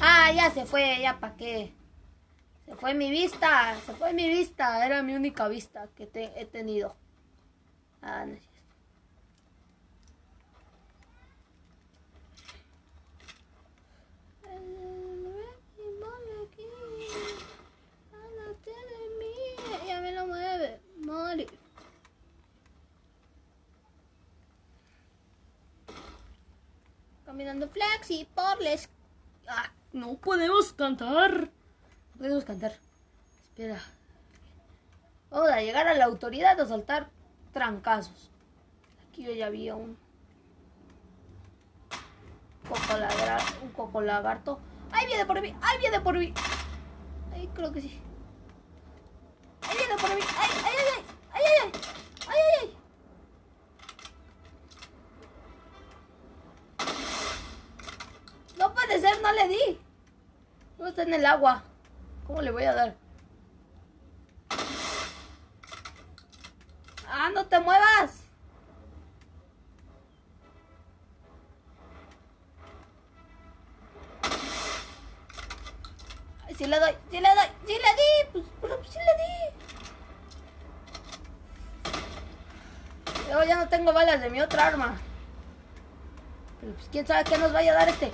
Ah, 0.00 0.32
ya 0.32 0.50
se 0.50 0.66
fue, 0.66 1.00
ya 1.00 1.20
para 1.20 1.36
qué. 1.36 1.72
Se 2.66 2.74
fue 2.76 2.94
mi 2.94 3.10
vista, 3.10 3.76
se 3.86 3.92
fue 3.94 4.12
mi 4.12 4.28
vista. 4.28 4.84
Era 4.84 5.02
mi 5.02 5.14
única 5.14 5.48
vista 5.48 5.88
que 5.96 6.06
te 6.06 6.40
he 6.40 6.44
tenido. 6.44 6.96
Ah, 8.02 8.24
no 8.26 8.34
es 8.34 8.40
cierto. 8.40 8.50
Ya 19.86 20.00
me 20.00 20.12
lo 20.12 20.26
mueve, 20.26 20.80
Mori. 21.04 21.46
Caminando 27.30 27.68
flexi 27.68 28.26
por 28.34 28.60
les... 28.60 28.88
Ah, 29.46 29.70
no 29.92 30.16
podemos 30.16 30.72
cantar. 30.72 31.30
No 31.42 32.18
podemos 32.18 32.44
cantar. 32.44 32.72
Espera. 33.44 33.80
Vamos 35.30 35.48
a 35.50 35.60
llegar 35.60 35.86
a 35.86 35.94
la 35.94 36.06
autoridad 36.06 36.58
a 36.58 36.66
soltar 36.66 37.08
trancazos. 37.52 38.32
Aquí 39.08 39.22
yo 39.22 39.30
ya 39.30 39.46
había 39.46 39.76
un 39.76 39.96
coco, 42.68 42.98
lagra, 42.98 43.38
un 43.62 43.68
coco 43.68 44.00
lagarto. 44.00 44.58
¡Ahí 44.90 45.06
viene 45.06 45.24
por 45.24 45.40
mí! 45.40 45.54
¡Ahí 45.62 45.78
viene 45.78 46.00
por 46.00 46.18
mí! 46.18 46.34
Ahí 47.32 47.48
creo 47.54 47.72
que 47.72 47.80
sí. 47.80 48.02
¡Ahí 49.68 49.76
viene 49.76 49.94
por 50.02 50.12
mí! 50.16 50.20
¡Ay, 50.36 50.50
ay, 50.64 50.74
ay! 50.96 51.04
¡Ay, 51.30 51.42
ay, 51.46 51.54
ay! 51.62 51.72
¡Ay, 52.26 52.36
ay, 52.36 52.68
ay! 52.68 52.79
Puede 58.90 59.02
ser, 59.02 59.22
no 59.22 59.30
le 59.30 59.46
di. 59.46 59.80
No 60.76 60.88
está 60.88 61.02
en 61.02 61.14
el 61.14 61.24
agua. 61.24 61.62
¿Cómo 62.26 62.42
le 62.42 62.50
voy 62.50 62.64
a 62.64 62.74
dar? 62.74 62.96
¡Ah, 67.06 67.30
no 67.32 67.46
te 67.46 67.60
muevas! 67.60 68.24
Ay, 76.48 76.54
sí 76.56 76.66
le 76.66 76.80
doy, 76.80 76.96
sí 77.12 77.20
le 77.20 77.28
doy, 77.28 77.46
sí 77.68 77.74
le 77.74 77.78
di, 77.78 78.28
pues, 78.32 78.44
pero 78.60 78.82
sí 78.82 78.98
le 78.98 79.14
di. 79.22 79.34
Luego 83.28 83.44
ya 83.44 83.54
no 83.54 83.68
tengo 83.68 83.92
balas 83.92 84.20
de 84.20 84.30
mi 84.30 84.40
otra 84.40 84.66
arma. 84.66 84.98
Pero 86.60 86.72
pues 86.72 86.88
quién 86.90 87.06
sabe 87.06 87.22
qué 87.22 87.38
nos 87.38 87.52
vaya 87.52 87.70
a 87.70 87.76
dar 87.76 87.88
este. 87.88 88.10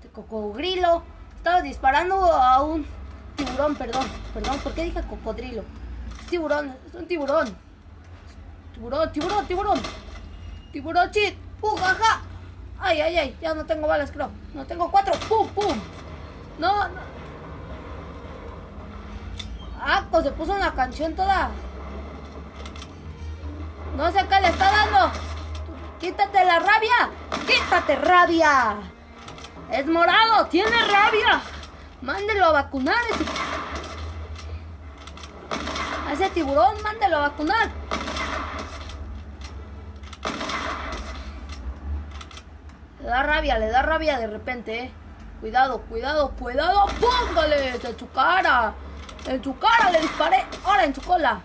cocodrilo. 0.13 1.03
Estaba 1.35 1.61
disparando 1.61 2.15
a 2.15 2.61
un 2.63 2.85
tiburón, 3.35 3.75
perdón. 3.75 4.05
Perdón, 4.33 4.59
¿por 4.59 4.73
qué 4.73 4.83
dije 4.83 5.01
cocodrilo? 5.03 5.63
Es 6.19 6.27
tiburón, 6.27 6.75
es 6.87 6.93
un 6.93 7.07
tiburón. 7.07 7.57
Tiburón, 8.73 9.11
tiburón, 9.11 9.47
tiburón. 9.47 9.79
Tiburón 10.71 11.11
chit. 11.11 11.35
¡Uh, 11.61 11.75
jaja! 11.75 12.21
Ay, 12.79 13.01
ay, 13.01 13.17
ay, 13.17 13.37
ya 13.41 13.53
no 13.53 13.65
tengo 13.65 13.87
balas, 13.87 14.11
creo. 14.11 14.31
No 14.53 14.65
tengo 14.65 14.89
cuatro. 14.89 15.13
¡Pum, 15.29 15.47
pum! 15.49 15.77
No, 16.57 16.87
no. 16.87 16.99
Ah, 19.79 20.05
pues 20.09 20.23
se 20.23 20.31
puso 20.31 20.53
una 20.53 20.73
canción 20.73 21.15
toda. 21.15 21.51
No 23.97 24.11
sé 24.11 24.25
qué 24.27 24.41
le 24.41 24.47
está 24.47 24.71
dando. 24.71 25.11
Quítate 25.99 26.45
la 26.45 26.59
rabia. 26.59 27.09
Quítate 27.47 27.95
rabia. 27.95 28.77
Es 29.71 29.87
morado, 29.87 30.47
tiene 30.47 30.69
rabia. 30.69 31.41
Mándelo 32.01 32.45
a 32.45 32.51
vacunar. 32.51 33.01
Ese, 33.09 33.23
a 36.07 36.13
ese 36.13 36.29
tiburón, 36.31 36.81
mándelo 36.83 37.17
a 37.17 37.29
vacunar. 37.29 37.69
Le 42.99 43.07
da 43.07 43.23
rabia, 43.23 43.57
le 43.59 43.69
da 43.69 43.81
rabia 43.81 44.19
de 44.19 44.27
repente, 44.27 44.79
eh. 44.83 44.91
Cuidado, 45.39 45.81
cuidado, 45.83 46.31
cuidado. 46.31 46.85
¡Póngale! 46.99 47.69
En 47.69 47.97
su 47.97 48.11
cara. 48.11 48.73
En 49.25 49.43
su 49.43 49.57
cara 49.57 49.89
le 49.89 50.01
disparé. 50.01 50.45
Ahora 50.65 50.83
en 50.83 50.93
su 50.93 51.01
cola. 51.01 51.41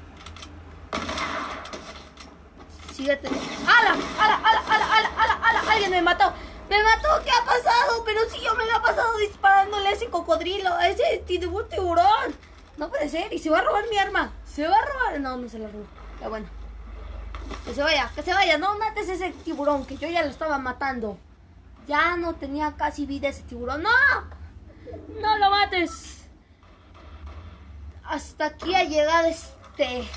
Síguete. 2.92 3.28
¡Ala! 3.28 3.94
¡Ala! 4.20 4.40
¡Ala! 4.42 4.62
¡Ala! 4.68 4.86
¡Ala! 4.96 5.10
¡Ala! 5.16 5.40
¡Ala! 5.42 5.72
¡Alguien 5.72 5.90
me 5.92 6.02
mató! 6.02 6.32
¡Me 6.68 6.82
mató! 6.82 7.08
¿Qué 7.24 7.30
ha 7.30 7.44
pasado? 7.44 8.02
Pero 8.04 8.20
si 8.28 8.40
yo 8.40 8.54
me 8.54 8.66
lo 8.66 8.76
he 8.76 8.80
pasado 8.80 9.16
disparándole 9.18 9.88
a 9.88 9.92
ese 9.92 10.08
cocodrilo, 10.08 10.72
a 10.74 10.88
ese 10.88 11.24
tiburón. 11.26 12.34
No 12.76 12.88
puede 12.88 13.08
ser. 13.08 13.32
Y 13.32 13.38
se 13.38 13.50
va 13.50 13.58
a 13.58 13.62
robar 13.62 13.84
mi 13.88 13.98
arma. 13.98 14.32
Se 14.44 14.66
va 14.66 14.76
a 14.76 14.84
robar. 14.84 15.20
No, 15.20 15.36
no 15.36 15.48
se 15.48 15.58
la 15.58 15.68
robó. 15.68 15.84
Pero 16.18 16.30
bueno. 16.30 16.46
Que 17.64 17.74
se 17.74 17.82
vaya, 17.82 18.10
que 18.14 18.22
se 18.22 18.34
vaya. 18.34 18.58
No 18.58 18.78
mates 18.78 19.08
ese 19.08 19.30
tiburón, 19.44 19.86
que 19.86 19.96
yo 19.96 20.08
ya 20.08 20.22
lo 20.22 20.30
estaba 20.30 20.58
matando. 20.58 21.18
Ya 21.86 22.16
no 22.16 22.34
tenía 22.34 22.74
casi 22.76 23.06
vida 23.06 23.28
ese 23.28 23.42
tiburón. 23.42 23.82
¡No! 23.82 23.90
¡No 25.20 25.38
lo 25.38 25.50
mates! 25.50 26.24
Hasta 28.04 28.46
aquí 28.46 28.74
ha 28.74 28.82
llegado 28.84 29.28
este. 29.28 30.08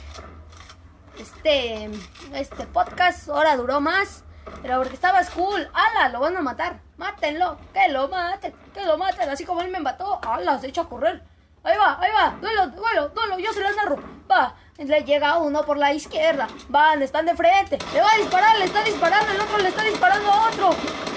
Este. 1.18 1.90
Este 2.34 2.66
podcast. 2.68 3.30
Ahora 3.30 3.56
duró 3.56 3.80
más. 3.82 4.24
Pero 4.62 4.78
porque 4.78 4.96
estaba 4.96 5.20
cool. 5.36 5.70
¡Hala! 5.74 6.10
Lo 6.10 6.20
van 6.20 6.38
a 6.38 6.42
matar. 6.42 6.80
Mátenlo. 6.98 7.58
Que 7.74 7.90
lo 7.90 8.08
maten. 8.08 8.54
Que 8.74 8.86
lo 8.86 8.98
maten. 8.98 9.30
Así 9.30 9.46
como 9.46 9.62
él 9.62 9.70
me 9.70 9.80
mató. 9.80 10.20
¡Hala! 10.24 10.60
Se 10.60 10.68
echa 10.68 10.82
a 10.82 10.90
correr. 10.90 11.24
Ahí 11.64 11.78
va, 11.78 12.00
ahí 12.02 12.12
va. 12.12 12.38
Duelo, 12.42 12.68
duelo, 12.68 13.10
duelo. 13.10 13.40
Yo 13.40 13.54
se 13.54 13.62
lo 13.62 13.72
narro. 13.74 13.98
Va. 14.30 14.56
Le 14.78 15.04
llega 15.04 15.38
uno 15.38 15.64
por 15.66 15.78
la 15.78 15.94
izquierda. 15.94 16.48
Van, 16.70 17.02
están 17.02 17.26
de 17.26 17.36
frente. 17.36 17.78
Le 17.94 18.02
va 18.02 18.12
a 18.14 18.18
disparar, 18.18 18.58
le 18.58 18.66
está 18.66 18.84
disparando. 18.84 19.32
El 19.32 19.42
otro 19.42 19.58
le 19.58 19.70
está 19.70 19.84
disparando 19.84 20.32
a 20.32 20.48
otro. 20.48 20.70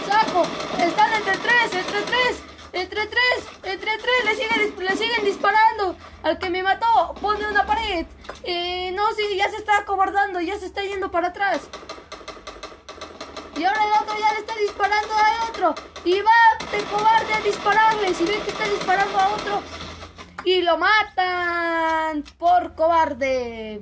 Saco. 0.09 0.43
Están 0.79 1.13
entre 1.15 1.37
tres, 1.37 1.75
entre 1.75 2.03
tres. 2.03 2.43
Entre 2.73 3.07
tres, 3.07 3.47
entre 3.65 3.99
tres, 3.99 4.25
le 4.25 4.35
siguen, 4.35 4.75
le 4.79 4.97
siguen 4.97 5.25
disparando. 5.27 5.95
Al 6.23 6.39
que 6.39 6.49
me 6.49 6.63
mató, 6.63 7.15
pone 7.21 7.47
una 7.47 7.67
pared. 7.67 8.07
Eh, 8.45 8.91
no, 8.93 9.13
sí, 9.13 9.37
ya 9.37 9.51
se 9.51 9.57
está 9.57 9.77
acobardando, 9.79 10.41
ya 10.41 10.59
se 10.59 10.67
está 10.67 10.83
yendo 10.83 11.11
para 11.11 11.29
atrás. 11.29 11.69
Y 13.63 13.65
ahora 13.65 13.85
el 13.85 14.03
otro 14.03 14.19
ya 14.19 14.33
le 14.33 14.41
está 14.41 14.57
disparando 14.57 15.15
a 15.15 15.49
otro. 15.49 15.75
Y 16.05 16.21
va 16.21 16.67
de 16.73 16.83
cobarde 16.83 17.33
a 17.33 17.41
dispararle. 17.43 18.13
Si 18.13 18.25
ven 18.25 18.43
que 18.43 18.51
está 18.51 18.65
disparando 18.65 19.17
a 19.17 19.29
otro. 19.29 19.63
Y 20.45 20.63
lo 20.63 20.79
matan 20.79 22.25
por 22.39 22.75
cobarde. 22.75 23.81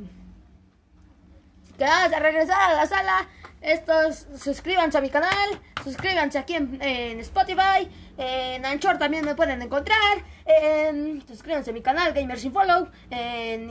Que 1.79 1.85
vas 1.85 2.13
a 2.13 2.19
regresar 2.19 2.73
a 2.73 2.75
la 2.75 2.87
sala. 2.87 3.27
Estos, 3.63 4.27
suscríbanse 4.39 4.99
a 4.99 5.01
mi 5.01 5.09
canal. 5.09 5.59
Suscríbanse 5.83 6.37
aquí 6.39 6.57
en, 6.57 7.19
Spotify. 7.21 7.89
En 8.19 8.67
Anchor 8.67 8.99
también 8.99 9.25
me 9.25 9.35
pueden 9.35 9.63
encontrar. 9.63 10.23
En, 10.45 11.27
suscríbanse 11.27 11.71
a 11.71 11.73
mi 11.73 11.81
canal 11.81 12.13
Gamers 12.13 12.47
Follow. 12.53 12.91
En, 13.09 13.71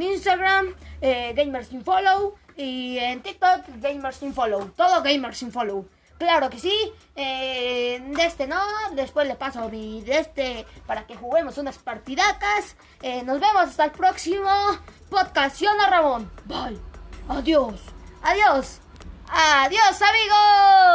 Instagram 0.00 0.74
eh, 1.02 1.34
Follow. 1.84 2.38
Y 2.56 2.98
en 2.98 3.22
TikTok 3.22 3.66
Gamers 3.80 4.16
Sin 4.16 4.32
Follow. 4.32 4.70
Todo 4.76 5.02
Gamers 5.02 5.38
Sin 5.38 5.52
Follow. 5.52 5.86
Claro 6.18 6.48
que 6.48 6.58
sí. 6.58 6.74
Eh, 7.14 8.02
de 8.14 8.24
este 8.24 8.46
no. 8.46 8.60
Después 8.92 9.28
le 9.28 9.34
paso 9.34 9.68
mi 9.68 10.00
de 10.02 10.18
este 10.18 10.66
para 10.86 11.06
que 11.06 11.16
juguemos 11.16 11.58
unas 11.58 11.78
partidacas. 11.78 12.76
Eh, 13.02 13.22
nos 13.22 13.38
vemos 13.40 13.62
hasta 13.62 13.84
el 13.84 13.90
próximo 13.90 14.50
podcast. 15.10 15.60
Ramón. 15.88 16.30
Bye. 16.46 16.80
Adiós. 17.28 17.80
Adiós. 18.22 18.80
Adiós 19.28 20.02
amigos. 20.02 20.86